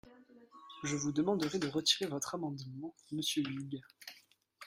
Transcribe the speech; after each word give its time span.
Je 0.83 0.95
vous 0.95 1.11
demanderai 1.11 1.59
de 1.59 1.67
retirer 1.67 2.07
votre 2.09 2.33
amendement, 2.33 2.95
monsieur 3.11 3.43
Huyghe. 3.43 3.83